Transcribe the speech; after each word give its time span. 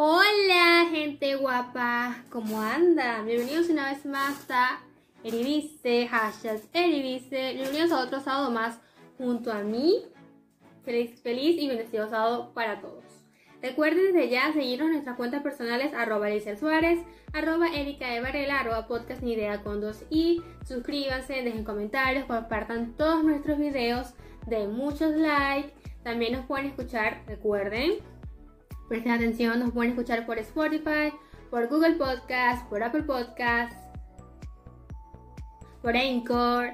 Hola, 0.00 0.86
gente 0.92 1.34
guapa, 1.34 2.22
¿cómo 2.30 2.60
anda? 2.60 3.20
Bienvenidos 3.22 3.68
una 3.68 3.90
vez 3.90 4.06
más 4.06 4.48
a 4.48 4.78
Eridice, 5.24 6.06
hashtag 6.06 6.60
Eridice. 6.72 7.54
Bienvenidos 7.54 7.90
a 7.90 8.04
otro 8.04 8.20
sábado 8.20 8.52
más 8.52 8.78
junto 9.16 9.50
a 9.50 9.64
mí. 9.64 10.04
Feliz, 10.84 11.20
feliz 11.20 11.60
y 11.60 11.66
bendecido 11.66 12.08
sábado 12.08 12.52
para 12.54 12.80
todos. 12.80 13.02
Recuerden 13.60 14.12
desde 14.12 14.28
ya 14.28 14.52
seguirnos 14.52 14.86
en 14.86 14.92
nuestras 14.92 15.16
cuentas 15.16 15.42
personales 15.42 15.92
arroba 15.92 16.28
Suárez, 16.56 17.00
arroba 17.32 17.66
Erika 17.66 18.06
de 18.06 18.50
arroba 18.52 18.86
podcast 18.86 19.20
ni 19.20 19.32
idea 19.32 19.64
con 19.64 19.80
dos 19.80 20.04
y 20.10 20.44
suscríbanse, 20.64 21.42
dejen 21.42 21.64
comentarios, 21.64 22.26
compartan 22.26 22.94
todos 22.96 23.24
nuestros 23.24 23.58
videos, 23.58 24.14
den 24.46 24.74
muchos 24.74 25.16
likes. 25.16 25.72
También 26.04 26.34
nos 26.34 26.46
pueden 26.46 26.66
escuchar, 26.66 27.24
recuerden, 27.26 27.94
Presten 28.88 29.12
atención, 29.12 29.60
nos 29.60 29.72
pueden 29.72 29.92
escuchar 29.92 30.24
por 30.24 30.38
Spotify, 30.38 31.12
por 31.50 31.68
Google 31.68 31.94
Podcast, 31.94 32.66
por 32.68 32.82
Apple 32.82 33.02
Podcast, 33.02 33.76
por 35.82 35.96
Anchor 35.96 36.70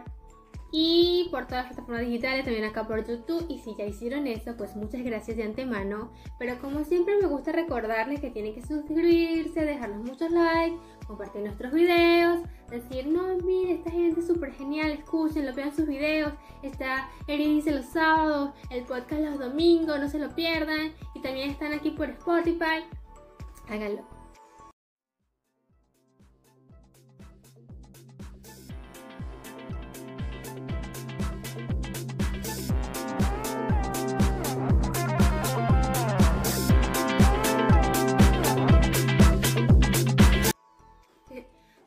y 0.77 1.29
por 1.31 1.47
todas 1.47 1.67
las 1.67 1.75
plataformas 1.75 2.05
digitales, 2.05 2.45
también 2.45 2.65
acá 2.65 2.85
por 2.87 3.07
YouTube. 3.07 3.47
Y 3.49 3.59
si 3.59 3.77
ya 3.77 3.85
hicieron 3.85 4.27
eso, 4.27 4.57
pues 4.57 4.75
muchas 4.75 5.03
gracias 5.05 5.37
de 5.37 5.45
antemano. 5.45 6.11
Pero 6.37 6.59
como 6.59 6.85
siempre 6.85 7.17
me 7.21 7.29
gusta 7.29 7.53
recordarles 7.53 8.21
que 8.21 8.31
tienen 8.31 8.55
que 8.55 8.63
suscribirse, 8.63 9.65
dejarnos 9.65 10.05
muchos 10.09 10.33
likes, 10.33 10.77
compartir 11.07 11.43
nuestros 11.43 11.73
videos, 11.73 12.41
decir, 12.71 13.07
no, 13.07 13.37
mire, 13.45 13.75
esta 13.75 13.93
gente 13.93 14.19
es 14.19 14.27
súper 14.27 14.53
genial, 14.53 14.91
escúchenlo, 14.91 15.55
vean 15.55 15.75
sus 15.75 15.87
videos, 15.87 16.33
está 16.63 17.09
Eridice 17.29 17.71
los 17.71 17.87
sábados, 17.87 18.51
el 18.71 18.83
podcast 18.85 19.23
los 19.23 19.39
domingos, 19.39 20.01
no 20.01 20.09
se 20.09 20.19
lo 20.19 20.35
pierdan, 20.35 20.93
también 21.25 21.53
están 21.53 21.73
aquí 21.73 21.91
por 21.91 22.11
Spotify, 22.11 22.85
háganlo. 23.71 24.07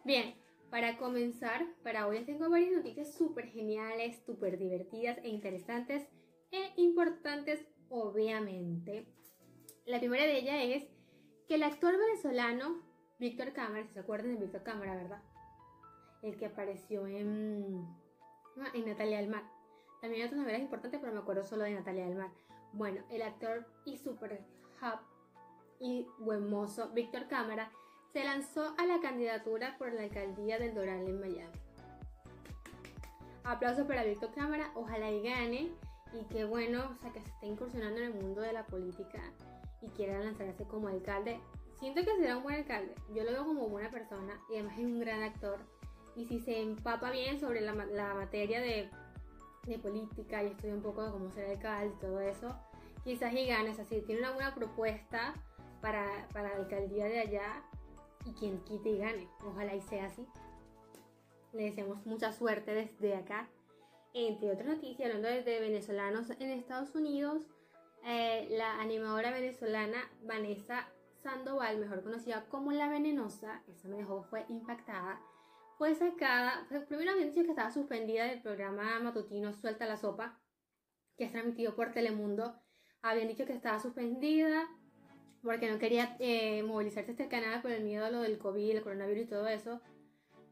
Bien, 0.03 0.33
para 0.72 0.97
comenzar, 0.97 1.63
para 1.83 2.07
hoy 2.07 2.17
les 2.17 2.25
tengo 2.25 2.49
varias 2.49 2.72
noticias 2.72 3.13
súper 3.13 3.49
geniales, 3.49 4.19
súper 4.25 4.57
divertidas 4.57 5.19
e 5.19 5.29
interesantes 5.29 6.07
e 6.49 6.72
importantes, 6.77 7.63
obviamente. 7.89 9.05
La 9.88 9.99
primera 9.99 10.25
de 10.25 10.38
ellas 10.38 10.57
es 10.59 10.83
que 11.47 11.55
el 11.55 11.63
actor 11.63 11.97
venezolano 11.97 12.81
Víctor 13.19 13.53
Cámara, 13.53 13.85
si 13.85 13.94
se 13.94 14.02
acuerdan 14.02 14.33
de 14.33 14.41
Víctor 14.41 14.61
Cámara, 14.61 14.94
¿verdad? 14.94 15.21
El 16.21 16.35
que 16.35 16.47
apareció 16.47 17.07
en, 17.07 17.88
ah, 18.59 18.67
en 18.73 18.85
Natalia 18.85 19.19
del 19.19 19.29
Mar. 19.29 19.44
También 20.02 20.21
hay 20.21 20.27
otras 20.27 20.41
novelas 20.41 20.59
importantes, 20.59 20.99
pero 20.99 21.13
me 21.13 21.19
acuerdo 21.19 21.45
solo 21.45 21.63
de 21.63 21.71
Natalia 21.71 22.05
del 22.05 22.17
Mar. 22.17 22.31
Bueno, 22.73 23.02
el 23.09 23.21
actor 23.21 23.66
y 23.85 23.95
super 23.95 24.44
hub 24.81 24.99
y 25.79 26.05
buen 26.19 26.49
mozo 26.49 26.89
Víctor 26.89 27.29
Cámara 27.29 27.72
se 28.11 28.25
lanzó 28.25 28.75
a 28.77 28.85
la 28.85 28.99
candidatura 28.99 29.77
por 29.77 29.94
la 29.94 30.01
alcaldía 30.01 30.59
del 30.59 30.75
Doral 30.75 31.07
en 31.07 31.22
Miami. 31.22 31.59
Aplausos 33.45 33.88
para 33.88 34.03
Víctor 34.03 34.33
Cámara, 34.35 34.69
ojalá 34.75 35.09
y 35.11 35.22
gane 35.22 35.72
y 36.11 36.25
qué 36.25 36.44
bueno, 36.44 36.91
o 36.94 36.97
sea, 36.97 37.13
que 37.13 37.22
se 37.22 37.29
esté 37.29 37.47
incursionando 37.47 38.01
en 38.01 38.07
el 38.07 38.22
mundo 38.22 38.41
de 38.41 38.51
la 38.51 38.66
política 38.66 39.23
y 39.81 39.88
quiera 39.89 40.20
lanzarse 40.20 40.64
como 40.66 40.88
alcalde. 40.88 41.39
Siento 41.80 42.03
que 42.03 42.16
será 42.16 42.38
un 42.38 42.44
buen 42.44 42.56
alcalde, 42.56 42.95
yo 43.14 43.23
lo 43.23 43.31
veo 43.31 43.45
como 43.45 43.70
buena 43.70 43.92
persona 43.92 44.42
y 44.50 44.56
además 44.56 44.78
es 44.80 44.86
un 44.86 45.00
gran 45.00 45.22
actor. 45.22 45.59
Y 46.16 46.25
si 46.25 46.39
se 46.39 46.59
empapa 46.59 47.11
bien 47.11 47.39
sobre 47.39 47.61
la, 47.61 47.73
materia 47.73 48.59
de, 48.59 48.90
política 49.81 50.44
y 50.44 50.47
estudia 50.47 50.74
un 50.74 50.81
poco 50.81 51.03
de 51.03 51.12
cómo 51.12 51.29
ser 51.29 51.51
alcalde 51.51 51.94
y 51.96 52.00
todo 52.00 52.19
eso, 52.19 52.56
quizás 53.03 53.34
y 53.34 53.46
gane. 53.46 53.69
O 53.69 53.74
sea, 53.75 53.85
si 53.85 54.01
tiene 54.01 54.22
una 54.22 54.31
buena 54.31 54.56
propuesta 54.56 55.35
para, 55.81 56.28
para 56.34 56.50
la 56.50 56.56
alcaldía 56.56 57.06
de 57.06 57.19
allá, 57.19 57.63
y 58.28 58.34
quien 58.34 58.59
quite 58.63 58.90
y 58.90 58.97
gane. 58.97 59.28
Ojalá 59.46 59.75
y 59.75 59.81
sea 59.81 60.06
así. 60.06 60.25
Le 61.53 61.63
deseamos 61.63 62.06
mucha 62.06 62.34
suerte 62.34 62.74
desde 62.74 63.16
acá. 63.16 63.50
Entre 64.13 64.51
otras 64.51 64.68
noticias, 64.68 65.09
hablando 65.09 65.30
de 65.30 65.59
venezolanos 65.59 66.30
en 66.31 66.51
Estados 66.51 66.96
Unidos, 66.96 67.44
eh, 68.03 68.47
la 68.52 68.80
animadora 68.80 69.31
venezolana 69.31 70.09
Vanessa 70.22 70.88
Sandoval, 71.16 71.78
mejor 71.78 72.03
conocida 72.03 72.46
como 72.50 72.72
La 72.72 72.90
Venenosa, 72.90 73.63
esa 73.68 73.88
me 73.88 73.97
dejó, 73.97 74.24
fue 74.24 74.46
impactada, 74.50 75.19
fue 75.78 75.94
sacada, 75.96 76.68
primero 76.88 77.12
habían 77.12 77.30
dicho 77.30 77.44
que 77.44 77.50
estaba 77.50 77.72
suspendida 77.72 78.25
del 78.25 78.41
programa 78.41 79.00
matutino 79.00 79.53
Suelta 79.53 79.86
la 79.86 79.97
Sopa, 79.97 80.40
que 81.18 81.25
es 81.25 81.31
transmitido 81.31 81.75
por 81.75 81.91
Telemundo, 81.91 82.56
habían 83.02 83.28
dicho 83.28 83.46
que 83.46 83.53
estaba 83.53 83.80
suspendida 83.80 84.68
porque 85.44 85.72
no 85.72 85.80
quería 85.80 86.16
eh, 86.19 86.63
movilizarse 86.63 87.12
este 87.12 87.28
canal 87.28 87.62
por 87.62 87.72
el 87.72 87.84
miedo 87.84 88.06
a 88.06 88.09
lo 88.09 88.22
del 88.22 88.38
COVID, 88.38 88.72
el 88.72 88.84
coronavirus 88.84 89.24
y 89.24 89.30
todo 89.30 89.47
eso. 89.47 89.81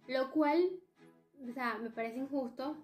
Lo 0.08 0.32
cual, 0.32 0.80
o 1.50 1.52
sea, 1.54 1.78
me 1.80 1.90
parece 1.90 2.20
injusto 2.20 2.78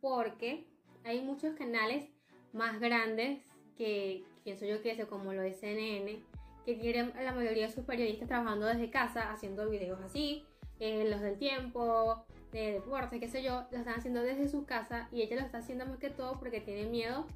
porque 0.00 0.66
hay 1.04 1.20
muchos 1.20 1.54
canales 1.54 2.08
más 2.52 2.80
grandes 2.80 3.42
que 3.76 4.24
pienso 4.44 4.64
yo 4.66 4.82
que 4.82 4.92
es 4.92 5.04
como 5.06 5.32
lo 5.32 5.42
de 5.42 5.54
CNN, 5.54 6.18
que 6.64 6.74
tienen 6.74 7.12
la 7.22 7.32
mayoría 7.32 7.66
de 7.66 7.72
sus 7.72 7.84
periodistas 7.84 8.28
trabajando 8.28 8.66
desde 8.66 8.90
casa, 8.90 9.32
haciendo 9.32 9.68
videos 9.68 10.00
así, 10.00 10.44
eh, 10.80 11.08
los 11.10 11.20
del 11.20 11.38
tiempo, 11.38 12.24
de 12.52 12.72
deporte, 12.72 13.18
qué 13.18 13.28
sé 13.28 13.42
yo, 13.42 13.64
lo 13.70 13.78
están 13.78 13.98
haciendo 13.98 14.22
desde 14.22 14.48
su 14.48 14.64
casa 14.64 15.08
y 15.10 15.22
ella 15.22 15.36
lo 15.36 15.42
está 15.42 15.58
haciendo 15.58 15.86
más 15.86 15.98
que 15.98 16.10
todo 16.10 16.38
porque 16.38 16.60
tiene 16.60 16.86
miedo 16.86 17.26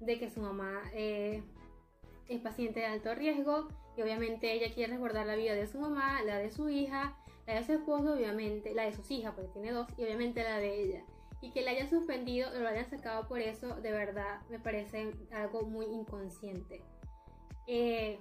de 0.00 0.18
que 0.18 0.30
su 0.30 0.40
mamá 0.40 0.82
eh, 0.94 1.42
es 2.28 2.40
paciente 2.40 2.80
de 2.80 2.86
alto 2.86 3.14
riesgo 3.14 3.68
y 3.96 4.02
obviamente 4.02 4.52
ella 4.52 4.72
quiere 4.74 4.92
resguardar 4.92 5.26
la 5.26 5.36
vida 5.36 5.54
de 5.54 5.66
su 5.66 5.78
mamá, 5.78 6.22
la 6.22 6.38
de 6.38 6.50
su 6.50 6.68
hija, 6.68 7.16
la 7.46 7.54
de 7.54 7.64
su 7.64 7.72
esposo, 7.72 8.14
obviamente, 8.14 8.74
la 8.74 8.84
de 8.84 8.92
sus 8.92 9.10
hijas, 9.10 9.34
porque 9.34 9.50
tiene 9.52 9.72
dos, 9.72 9.86
y 9.98 10.04
obviamente 10.04 10.42
la 10.42 10.58
de 10.58 10.82
ella. 10.82 11.04
Y 11.44 11.50
que 11.50 11.60
la 11.60 11.72
hayan 11.72 11.90
suspendido 11.90 12.50
o 12.50 12.58
lo 12.58 12.68
hayan 12.68 12.88
sacado 12.88 13.28
por 13.28 13.38
eso, 13.38 13.76
de 13.76 13.92
verdad 13.92 14.40
me 14.48 14.58
parece 14.58 15.12
algo 15.30 15.60
muy 15.62 15.84
inconsciente. 15.84 16.82
Eh, 17.66 18.18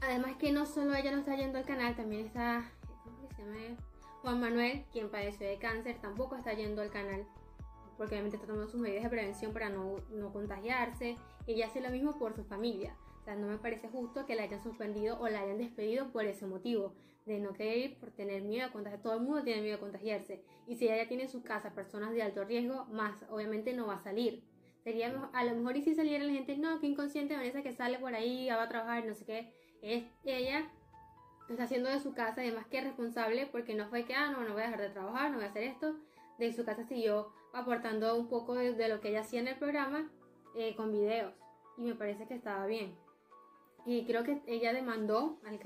además 0.00 0.36
que 0.38 0.50
no 0.50 0.64
solo 0.64 0.94
ella 0.94 1.10
no 1.10 1.18
está 1.18 1.36
yendo 1.36 1.58
al 1.58 1.66
canal, 1.66 1.94
también 1.94 2.24
está, 2.24 2.72
¿cómo 3.04 3.28
se 3.36 3.42
llama? 3.42 3.76
Juan 4.22 4.40
Manuel, 4.40 4.86
quien 4.92 5.10
padeció 5.10 5.46
de 5.46 5.58
cáncer, 5.58 5.98
tampoco 6.00 6.36
está 6.36 6.54
yendo 6.54 6.80
al 6.80 6.90
canal 6.90 7.26
porque 7.98 8.14
obviamente 8.14 8.36
está 8.36 8.46
tomando 8.46 8.70
sus 8.70 8.80
medidas 8.80 9.02
de 9.02 9.10
prevención 9.10 9.52
para 9.52 9.68
no, 9.68 9.96
no 10.08 10.32
contagiarse. 10.32 11.16
Ella 11.46 11.66
hace 11.66 11.80
lo 11.82 11.90
mismo 11.90 12.16
por 12.16 12.34
su 12.34 12.44
familia 12.44 12.96
no 13.34 13.46
me 13.46 13.58
parece 13.58 13.88
justo 13.88 14.26
que 14.26 14.34
la 14.34 14.44
hayan 14.44 14.62
suspendido 14.62 15.18
o 15.20 15.28
la 15.28 15.40
hayan 15.40 15.58
despedido 15.58 16.10
por 16.12 16.24
ese 16.24 16.46
motivo, 16.46 16.94
de 17.26 17.38
no 17.38 17.52
querer 17.52 17.78
ir 17.78 17.98
por 17.98 18.10
tener 18.10 18.42
miedo 18.42 18.66
a 18.66 18.72
contagiarse. 18.72 19.02
Todo 19.02 19.14
el 19.14 19.20
mundo 19.20 19.42
tiene 19.42 19.62
miedo 19.62 19.76
a 19.76 19.80
contagiarse. 19.80 20.42
Y 20.66 20.76
si 20.76 20.88
ella 20.88 21.06
tiene 21.08 21.24
en 21.24 21.28
su 21.28 21.42
casa 21.42 21.74
personas 21.74 22.12
de 22.12 22.22
alto 22.22 22.44
riesgo, 22.44 22.86
más 22.86 23.24
obviamente 23.30 23.74
no 23.74 23.86
va 23.86 23.94
a 23.94 24.02
salir. 24.02 24.42
Sería 24.82 25.28
a 25.32 25.44
lo 25.44 25.54
mejor 25.54 25.76
y 25.76 25.82
si 25.82 25.94
saliera 25.94 26.24
la 26.24 26.32
gente, 26.32 26.56
no, 26.56 26.80
que 26.80 26.86
inconsciente 26.86 27.36
Vanessa 27.36 27.62
que 27.62 27.72
sale 27.72 27.98
por 27.98 28.14
ahí, 28.14 28.48
va 28.48 28.62
a 28.62 28.68
trabajar, 28.68 29.04
no 29.04 29.14
sé 29.14 29.24
qué. 29.24 29.52
Es 29.82 30.04
ella 30.24 30.70
está 31.48 31.64
haciendo 31.64 31.88
de 31.88 32.00
su 32.00 32.14
casa, 32.14 32.40
además 32.40 32.66
que 32.66 32.80
responsable, 32.80 33.46
porque 33.46 33.74
no 33.74 33.88
fue 33.88 34.04
que, 34.04 34.14
ah, 34.14 34.30
no, 34.30 34.42
no 34.42 34.52
voy 34.52 34.62
a 34.62 34.66
dejar 34.66 34.80
de 34.80 34.90
trabajar, 34.90 35.30
no 35.30 35.36
voy 35.36 35.46
a 35.46 35.50
hacer 35.50 35.64
esto. 35.64 35.96
De 36.38 36.52
su 36.52 36.64
casa 36.64 36.84
siguió 36.84 37.32
aportando 37.52 38.16
un 38.16 38.28
poco 38.28 38.54
de, 38.54 38.88
lo 38.88 39.00
que 39.00 39.08
ella 39.08 39.20
hacía 39.20 39.40
en 39.40 39.48
el 39.48 39.56
programa 39.56 40.10
eh, 40.54 40.74
con 40.76 40.92
videos. 40.92 41.34
Y 41.76 41.82
me 41.82 41.94
parece 41.94 42.26
que 42.26 42.34
estaba 42.34 42.66
bien. 42.66 42.96
Y 43.88 44.04
creo 44.04 44.22
que 44.22 44.42
ella 44.46 44.74
demandó 44.74 45.38
al, 45.46 45.58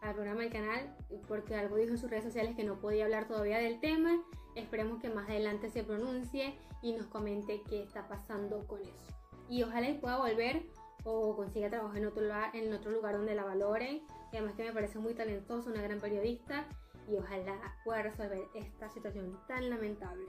al 0.00 0.14
programa 0.14 0.40
del 0.40 0.50
canal 0.50 0.96
porque 1.28 1.54
algo 1.54 1.76
dijo 1.76 1.90
en 1.90 1.98
sus 1.98 2.08
redes 2.08 2.24
sociales 2.24 2.56
que 2.56 2.64
no 2.64 2.80
podía 2.80 3.04
hablar 3.04 3.28
todavía 3.28 3.58
del 3.58 3.80
tema. 3.80 4.18
Esperemos 4.54 4.98
que 4.98 5.10
más 5.10 5.28
adelante 5.28 5.68
se 5.68 5.84
pronuncie 5.84 6.54
y 6.80 6.94
nos 6.94 7.06
comente 7.08 7.62
qué 7.68 7.82
está 7.82 8.08
pasando 8.08 8.66
con 8.66 8.80
eso. 8.80 9.14
Y 9.46 9.62
ojalá 9.62 9.90
y 9.90 9.98
pueda 9.98 10.16
volver 10.16 10.62
o 11.04 11.36
consiga 11.36 11.68
trabajo 11.68 11.94
en 11.96 12.06
otro, 12.06 12.22
lugar, 12.22 12.56
en 12.56 12.72
otro 12.72 12.90
lugar 12.92 13.18
donde 13.18 13.34
la 13.34 13.44
valoren. 13.44 14.00
Además 14.32 14.54
que 14.54 14.64
me 14.64 14.72
parece 14.72 14.98
muy 14.98 15.12
talentosa, 15.12 15.68
una 15.68 15.82
gran 15.82 16.00
periodista 16.00 16.64
y 17.10 17.16
ojalá 17.16 17.76
pueda 17.84 18.04
resolver 18.04 18.46
esta 18.54 18.88
situación 18.88 19.38
tan 19.46 19.68
lamentable. 19.68 20.24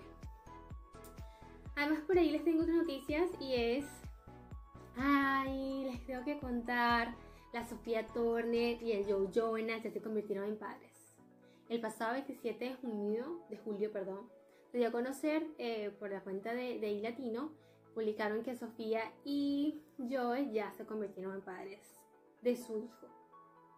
Además 1.78 2.02
por 2.06 2.18
ahí 2.18 2.30
les 2.30 2.44
tengo 2.44 2.64
otras 2.64 2.76
noticias 2.76 3.30
y 3.40 3.56
es 3.56 3.86
Ay, 5.02 5.86
les 5.86 6.06
tengo 6.06 6.24
que 6.26 6.40
contar. 6.40 7.16
La 7.54 7.66
Sofía 7.66 8.06
Turner 8.08 8.82
y 8.84 8.92
el 8.92 9.06
Joe 9.12 9.28
Jonas 9.32 9.82
ya 9.82 9.90
se 9.90 10.02
convirtieron 10.02 10.46
en 10.46 10.58
padres. 10.58 11.16
El 11.68 11.82
pasado 11.82 12.14
27 12.14 12.64
de 12.64 12.76
junio, 12.76 13.44
de 13.50 13.58
julio, 13.58 13.92
perdón, 13.92 14.30
se 14.72 14.78
dio 14.78 14.90
a 14.90 14.92
conocer 14.92 15.48
eh, 15.58 15.90
por 16.00 16.12
la 16.12 16.22
cuenta 16.22 16.54
de, 16.54 16.80
de 16.80 16.92
iLatino, 16.92 17.52
publicaron 17.96 18.44
que 18.44 18.56
Sofía 18.56 19.12
y 19.24 19.82
Joe 19.98 20.52
ya 20.52 20.72
se 20.74 20.86
convirtieron 20.86 21.36
en 21.36 21.42
padres 21.42 21.80
de 22.42 22.56
su 22.56 22.78
hijo. 22.78 23.08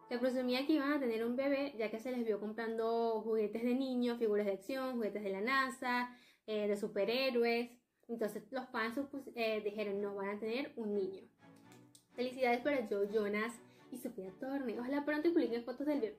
Se 0.10 0.18
presumía 0.18 0.66
que 0.68 0.74
iban 0.74 0.92
a 0.92 1.00
tener 1.00 1.24
un 1.24 1.38
bebé 1.38 1.74
ya 1.78 1.90
que 1.90 2.00
se 2.00 2.12
les 2.12 2.26
vio 2.26 2.40
comprando 2.40 3.22
juguetes 3.22 3.64
de 3.64 3.74
niños, 3.74 4.20
figuras 4.20 4.46
de 4.46 4.54
acción, 4.54 4.96
juguetes 4.96 5.24
de 5.24 5.30
la 5.30 5.42
NASA, 5.42 6.18
eh, 6.48 6.68
de 6.68 6.76
superhéroes. 6.76 7.72
Entonces 8.12 8.44
los 8.52 8.68
fans 8.70 9.00
eh, 9.36 9.62
dijeron, 9.64 10.02
no, 10.02 10.16
van 10.16 10.30
a 10.30 10.40
tener 10.40 10.74
un 10.76 10.94
niño. 10.94 11.24
Felicidades 12.14 12.60
para 12.60 12.86
Joe 12.88 13.10
Jonas 13.12 13.54
y 13.92 13.98
Sofía 13.98 14.32
Torne. 14.40 14.78
Ojalá 14.80 15.06
pronto 15.06 15.30
publiquen 15.32 15.64
fotos 15.64 15.88
del 15.88 16.02
bebé. 16.02 16.18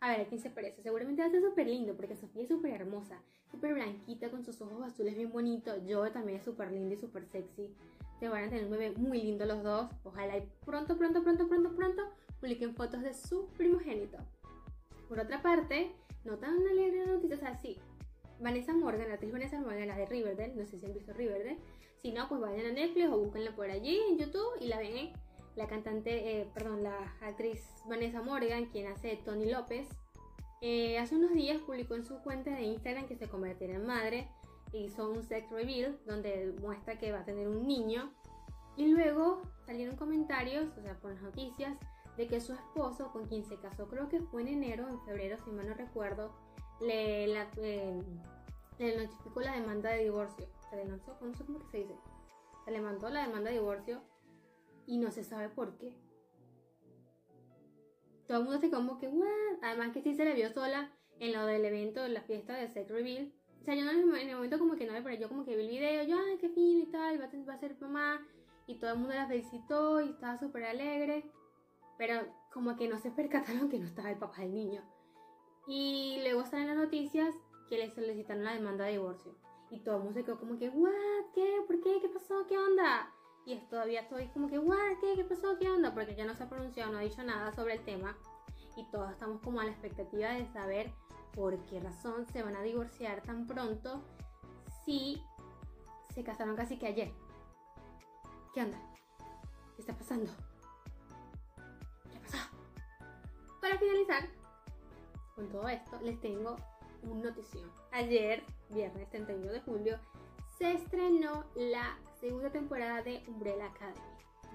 A 0.00 0.10
ver, 0.10 0.20
¿a 0.20 0.24
quién 0.26 0.40
se 0.40 0.50
parece? 0.50 0.82
Seguramente 0.82 1.22
va 1.22 1.28
a 1.28 1.30
ser 1.30 1.40
súper 1.40 1.66
lindo 1.66 1.94
porque 1.94 2.16
Sofía 2.16 2.42
es 2.42 2.48
súper 2.48 2.72
hermosa, 2.72 3.22
súper 3.50 3.72
blanquita 3.72 4.30
con 4.30 4.44
sus 4.44 4.60
ojos 4.60 4.82
azules 4.82 5.16
bien 5.16 5.32
bonitos. 5.32 5.78
Joe 5.88 6.10
también 6.10 6.38
es 6.38 6.44
súper 6.44 6.70
lindo 6.70 6.94
y 6.94 6.98
súper 6.98 7.24
sexy. 7.26 7.74
Se 8.20 8.28
van 8.28 8.44
a 8.44 8.48
tener 8.50 8.64
un 8.64 8.72
bebé 8.72 8.90
muy 8.90 9.22
lindo 9.22 9.46
los 9.46 9.62
dos. 9.62 9.90
Ojalá 10.04 10.36
y 10.36 10.48
pronto, 10.66 10.98
pronto, 10.98 11.22
pronto, 11.22 11.48
pronto, 11.48 11.74
pronto 11.74 12.02
publiquen 12.40 12.74
fotos 12.74 13.00
de 13.00 13.14
su 13.14 13.46
primogénito. 13.56 14.18
Por 15.08 15.20
otra 15.20 15.40
parte, 15.40 15.92
no 16.24 16.36
tan 16.36 16.54
alegre 16.66 17.06
noticias 17.06 17.42
así. 17.44 17.78
Vanessa 18.42 18.74
Morgan, 18.74 19.08
la 19.08 19.14
actriz 19.14 19.32
Vanessa 19.32 19.60
Morgan, 19.60 19.88
la 19.88 19.96
de 19.96 20.06
Riverdale, 20.06 20.54
no 20.54 20.66
sé 20.66 20.78
si 20.78 20.86
han 20.86 20.92
visto 20.92 21.12
Riverdale. 21.12 21.58
Si 22.02 22.12
no, 22.12 22.28
pues 22.28 22.40
vayan 22.40 22.66
a 22.66 22.72
Netflix 22.72 23.08
o 23.08 23.18
búsquenla 23.18 23.54
por 23.54 23.70
allí 23.70 23.98
en 24.10 24.18
YouTube 24.18 24.56
y 24.60 24.66
la 24.66 24.78
ven. 24.78 25.12
La 25.54 25.66
cantante, 25.66 26.40
eh, 26.40 26.48
perdón, 26.54 26.82
la 26.82 27.14
actriz 27.20 27.62
Vanessa 27.86 28.22
Morgan, 28.22 28.66
quien 28.66 28.86
hace 28.86 29.16
Tony 29.24 29.50
López, 29.50 29.86
eh, 30.64 30.96
hace 30.98 31.16
unos 31.16 31.32
días 31.32 31.60
publicó 31.60 31.96
en 31.96 32.04
su 32.04 32.18
cuenta 32.20 32.50
de 32.54 32.62
Instagram 32.62 33.06
que 33.06 33.16
se 33.16 33.28
convertirá 33.28 33.74
en 33.74 33.84
madre. 33.86 34.28
Hizo 34.72 35.10
un 35.10 35.24
sex 35.24 35.50
reveal 35.50 35.98
donde 36.06 36.54
muestra 36.60 36.98
que 36.98 37.12
va 37.12 37.20
a 37.20 37.24
tener 37.24 37.48
un 37.48 37.66
niño. 37.66 38.12
Y 38.76 38.86
luego 38.86 39.42
salieron 39.66 39.96
comentarios, 39.96 40.68
o 40.78 40.82
sea, 40.82 40.98
por 41.00 41.12
las 41.12 41.22
noticias, 41.22 41.76
de 42.16 42.26
que 42.28 42.40
su 42.40 42.52
esposo, 42.52 43.10
con 43.12 43.26
quien 43.26 43.44
se 43.44 43.56
casó, 43.56 43.88
creo 43.88 44.08
que 44.08 44.20
fue 44.20 44.42
en 44.42 44.48
enero, 44.48 44.88
en 44.88 45.00
febrero, 45.02 45.36
si 45.44 45.50
mal 45.50 45.68
no 45.68 45.74
recuerdo, 45.74 46.32
le, 46.80 47.24
eh, 47.24 48.02
le 48.78 48.96
notificó 48.96 49.40
la 49.40 49.54
demanda 49.54 49.90
de 49.90 50.04
divorcio. 50.04 50.46
Se 50.70 50.76
le 50.76 50.84
lanzó, 50.86 51.16
no 51.20 51.34
sé 51.34 51.44
cómo 51.44 51.58
que 51.60 51.66
se 51.66 51.78
dice. 51.78 51.94
Se 52.64 52.70
le 52.70 52.80
mandó 52.80 53.08
la 53.08 53.26
demanda 53.26 53.50
de 53.50 53.58
divorcio 53.58 54.02
y 54.86 54.98
no 54.98 55.10
se 55.10 55.24
sabe 55.24 55.48
por 55.48 55.78
qué. 55.78 55.96
Todo 58.26 58.38
el 58.38 58.44
mundo 58.44 58.60
se 58.60 58.70
como 58.70 58.98
que, 58.98 59.08
¿what? 59.08 59.28
Además 59.62 59.92
que 59.92 60.02
sí 60.02 60.14
se 60.14 60.24
le 60.24 60.34
vio 60.34 60.50
sola 60.52 60.90
en 61.18 61.32
lo 61.32 61.44
del 61.46 61.64
evento, 61.64 62.04
en 62.04 62.14
la 62.14 62.22
fiesta 62.22 62.54
de 62.54 62.68
Sex 62.68 62.90
Reveal. 62.90 63.32
O 63.60 63.64
sea, 63.64 63.74
yo 63.74 63.88
en 63.88 64.28
el 64.28 64.34
momento 64.34 64.58
como 64.58 64.74
que 64.74 64.86
no 64.86 64.92
me 64.92 65.18
yo 65.18 65.28
como 65.28 65.44
que 65.44 65.56
vi 65.56 65.64
el 65.64 65.70
video, 65.70 66.04
yo, 66.04 66.16
ay, 66.18 66.38
qué 66.38 66.48
fino 66.48 66.80
y 66.80 66.86
tal, 66.86 67.20
va 67.20 67.54
a 67.54 67.58
ser 67.58 67.76
mamá. 67.80 68.26
Y 68.66 68.76
todo 68.76 68.92
el 68.92 68.98
mundo 68.98 69.14
la 69.14 69.26
felicitó 69.26 70.00
y 70.00 70.10
estaba 70.10 70.38
súper 70.38 70.64
alegre 70.64 71.30
pero 72.02 72.26
como 72.52 72.74
que 72.74 72.88
no 72.88 72.98
se 72.98 73.12
percataron 73.12 73.68
que 73.68 73.78
no 73.78 73.86
estaba 73.86 74.10
el 74.10 74.18
papá 74.18 74.42
del 74.42 74.54
niño. 74.54 74.82
Y 75.66 76.20
luego 76.22 76.44
salen 76.44 76.68
las 76.68 76.76
noticias 76.76 77.34
que 77.68 77.78
le 77.78 77.90
solicitaron 77.90 78.44
la 78.44 78.54
demanda 78.54 78.84
de 78.84 78.92
divorcio. 78.92 79.34
Y 79.70 79.80
todo 79.80 79.96
el 79.96 80.02
mundo 80.02 80.18
se 80.18 80.24
quedó 80.24 80.38
como 80.38 80.58
que, 80.58 80.68
¿what? 80.68 80.92
¿Qué? 81.34 81.62
¿Por 81.66 81.80
qué? 81.80 82.00
¿Qué 82.00 82.08
pasó? 82.08 82.46
¿Qué 82.46 82.58
onda? 82.58 83.10
Y 83.46 83.56
todavía 83.70 84.02
estoy 84.02 84.28
como 84.28 84.48
que, 84.48 84.58
¿what? 84.58 84.98
¿Qué? 85.00 85.14
¿Qué 85.16 85.24
pasó? 85.24 85.56
¿Qué 85.58 85.70
onda? 85.70 85.94
Porque 85.94 86.14
ya 86.14 86.24
no 86.24 86.34
se 86.34 86.42
ha 86.44 86.48
pronunciado, 86.48 86.92
no 86.92 86.98
ha 86.98 87.02
dicho 87.02 87.22
nada 87.22 87.52
sobre 87.54 87.74
el 87.74 87.84
tema. 87.84 88.16
Y 88.76 88.84
todos 88.90 89.10
estamos 89.10 89.40
como 89.40 89.60
a 89.60 89.64
la 89.64 89.70
expectativa 89.70 90.30
de 90.30 90.46
saber 90.46 90.92
por 91.34 91.58
qué 91.66 91.80
razón 91.80 92.26
se 92.26 92.42
van 92.42 92.56
a 92.56 92.62
divorciar 92.62 93.22
tan 93.22 93.46
pronto 93.46 94.02
si 94.84 95.22
se 96.14 96.22
casaron 96.22 96.56
casi 96.56 96.78
que 96.78 96.86
ayer. 96.86 97.12
¿Qué 98.52 98.62
onda? 98.62 98.78
¿Qué 99.74 99.80
está 99.80 99.94
pasando? 99.94 100.30
Para 103.60 103.78
finalizar 103.78 104.41
con 105.34 105.48
todo 105.48 105.68
esto, 105.68 105.98
les 106.02 106.20
tengo 106.20 106.56
una 107.02 107.30
notición. 107.30 107.70
Ayer, 107.90 108.42
viernes 108.70 109.08
31 109.10 109.52
de 109.52 109.60
julio, 109.60 109.98
se 110.58 110.72
estrenó 110.72 111.44
la 111.54 111.98
segunda 112.20 112.50
temporada 112.50 113.02
de 113.02 113.22
Umbrella 113.26 113.66
Academy. 113.66 114.00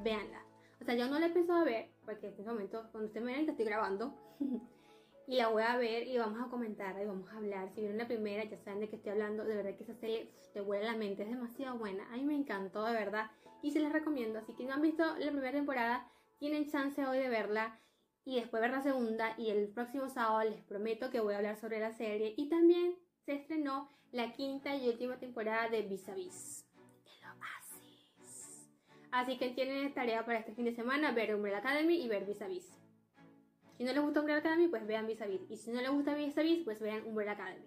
Véanla. 0.04 0.42
O 0.80 0.86
sea, 0.86 0.96
yo 0.96 1.08
no 1.08 1.20
la 1.20 1.26
he 1.26 1.30
empezado 1.30 1.60
a 1.60 1.64
ver, 1.64 1.90
porque 2.06 2.28
en 2.28 2.34
este 2.34 2.44
momento, 2.44 2.88
cuando 2.92 3.08
ustedes 3.08 3.26
me 3.26 3.34
ven, 3.34 3.50
estoy 3.50 3.66
grabando. 3.66 4.14
y 5.28 5.36
la 5.36 5.50
voy 5.50 5.64
a 5.64 5.76
ver 5.76 6.08
y 6.08 6.18
vamos 6.18 6.40
a 6.40 6.50
comentar 6.50 7.00
y 7.02 7.06
vamos 7.06 7.30
a 7.32 7.38
hablar. 7.38 7.70
Si 7.74 7.82
vieron 7.82 7.98
la 7.98 8.08
primera, 8.08 8.44
ya 8.44 8.58
saben 8.60 8.80
de 8.80 8.90
qué 8.90 8.96
estoy 8.96 9.12
hablando. 9.12 9.44
De 9.44 9.56
verdad 9.56 9.76
que 9.76 9.84
esa 9.84 9.96
serie 9.96 10.32
te 10.54 10.62
vuela 10.62 10.92
la 10.92 10.98
mente, 10.98 11.24
es 11.24 11.30
demasiado 11.30 11.78
buena. 11.78 12.08
A 12.14 12.18
mí 12.18 12.24
me 12.24 12.36
encantó, 12.36 12.86
de 12.86 12.94
verdad. 12.94 13.32
Y 13.62 13.72
se 13.72 13.80
las 13.80 13.92
recomiendo. 13.92 14.40
Así 14.40 14.54
que 14.54 14.66
no 14.66 14.74
han 14.74 14.82
visto 14.82 15.04
la 15.04 15.32
primera 15.32 15.52
temporada, 15.52 16.08
tienen 16.38 16.70
chance 16.70 17.06
hoy 17.06 17.18
de 17.18 17.30
verla 17.30 17.80
y 18.28 18.36
después 18.36 18.60
ver 18.60 18.72
la 18.72 18.82
segunda 18.82 19.34
y 19.38 19.52
el 19.52 19.70
próximo 19.70 20.10
sábado 20.10 20.50
les 20.50 20.62
prometo 20.62 21.10
que 21.10 21.22
voy 21.22 21.34
a 21.34 21.38
hablar 21.38 21.56
sobre 21.56 21.80
la 21.80 21.94
serie 21.94 22.34
y 22.36 22.50
también 22.50 22.94
se 23.26 23.32
estrenó 23.32 23.90
la 24.12 24.34
quinta 24.34 24.76
y 24.76 24.90
última 24.90 25.18
temporada 25.18 25.70
de 25.70 25.84
Vis 25.84 26.10
a 26.10 26.14
Vis. 26.14 26.66
Así 29.12 29.38
que 29.38 29.52
tienen 29.52 29.94
tarea 29.94 30.26
para 30.26 30.40
este 30.40 30.54
fin 30.54 30.66
de 30.66 30.74
semana 30.74 31.14
ver 31.14 31.34
Umbrella 31.36 31.60
Academy 31.60 32.04
y 32.04 32.10
ver 32.10 32.26
Vis 32.26 32.42
a 32.42 32.50
Vis. 32.50 32.70
Si 33.78 33.86
no 33.86 33.94
les 33.94 34.02
gusta 34.02 34.20
Umbrella 34.20 34.40
Academy, 34.42 34.68
pues 34.68 34.86
vean 34.86 35.08
Vis 35.08 35.22
a 35.22 35.26
Vis. 35.26 35.50
Y 35.50 35.56
si 35.56 35.72
no 35.72 35.80
les 35.80 35.90
gusta 35.90 36.14
Vis 36.14 36.38
a 36.38 36.42
Vis, 36.42 36.66
pues 36.66 36.82
vean 36.82 37.08
Umbrella 37.08 37.32
Academy. 37.32 37.66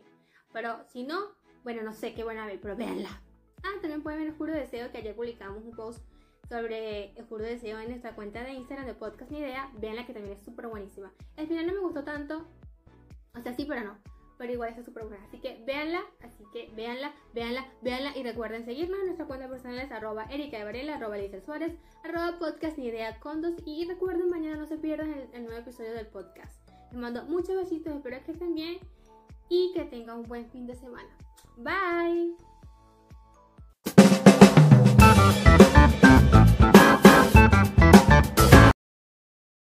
Pero 0.52 0.84
si 0.88 1.04
no, 1.04 1.20
bueno, 1.64 1.82
no 1.82 1.94
sé 1.94 2.12
qué 2.12 2.22
van 2.22 2.36
a 2.36 2.44
ver, 2.44 2.60
pero 2.60 2.76
véanla. 2.76 3.22
Ah, 3.62 3.80
también 3.80 4.02
pueden 4.02 4.20
ver 4.20 4.28
el 4.28 4.36
Juro 4.36 4.52
Deseo 4.52 4.92
que 4.92 4.98
ayer 4.98 5.16
publicamos 5.16 5.64
un 5.64 5.74
post 5.74 6.04
sobre 6.50 7.12
el 7.12 7.24
juro 7.26 7.44
deseo 7.44 7.78
en 7.78 7.88
nuestra 7.88 8.16
cuenta 8.16 8.42
de 8.42 8.52
Instagram 8.52 8.86
de 8.86 8.94
Podcast 8.94 9.30
Ni 9.30 9.38
Idea. 9.38 9.70
Veanla 9.78 10.04
que 10.04 10.12
también 10.12 10.36
es 10.36 10.44
súper 10.44 10.66
buenísima. 10.66 11.12
El 11.36 11.46
final 11.46 11.66
no 11.68 11.74
me 11.74 11.78
gustó 11.78 12.02
tanto. 12.02 12.44
O 13.38 13.40
sea, 13.40 13.54
sí, 13.54 13.64
pero 13.66 13.82
no. 13.84 13.96
Pero 14.36 14.52
igual 14.52 14.70
está 14.70 14.82
súper 14.82 15.04
buena. 15.04 15.24
Así 15.24 15.38
que 15.38 15.62
véanla, 15.64 16.02
así 16.22 16.42
que 16.52 16.72
véanla, 16.74 17.14
véanla, 17.34 17.66
véanla. 17.82 18.16
Y 18.16 18.24
recuerden 18.24 18.64
seguirnos 18.64 18.98
en 18.98 19.06
nuestra 19.06 19.26
cuenta 19.26 19.48
personal 19.48 19.78
es 19.78 19.92
arroba 19.92 20.24
Erika 20.24 20.58
de 20.58 20.64
Varela, 20.64 20.96
arroba 20.96 21.18
Lisa 21.18 21.40
Suárez, 21.40 21.72
arroba 22.02 22.38
podcast 22.40 22.76
ni 22.78 22.86
idea 22.86 23.20
con 23.20 23.42
dos. 23.42 23.54
Y 23.64 23.86
recuerden, 23.86 24.28
mañana 24.28 24.56
no 24.56 24.66
se 24.66 24.76
pierdan 24.76 25.12
el, 25.12 25.28
el 25.32 25.44
nuevo 25.44 25.60
episodio 25.60 25.92
del 25.92 26.08
podcast. 26.08 26.68
Les 26.90 27.00
mando 27.00 27.24
muchos 27.26 27.54
besitos, 27.54 27.94
espero 27.94 28.24
que 28.24 28.32
estén 28.32 28.54
bien 28.54 28.78
y 29.48 29.72
que 29.72 29.84
tengan 29.84 30.18
un 30.18 30.26
buen 30.26 30.50
fin 30.50 30.66
de 30.66 30.74
semana. 30.74 31.16
Bye. 31.56 32.34